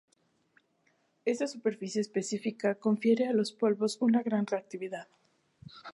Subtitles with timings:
[1.25, 5.07] Esa superficie específica confiere a los polvos una gran reactividad.